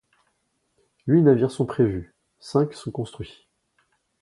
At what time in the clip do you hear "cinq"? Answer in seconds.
2.39-2.73